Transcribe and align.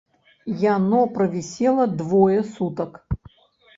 Яно 0.61 1.01
правісела 1.19 1.85
двое 1.99 2.39
сутак. 2.57 2.91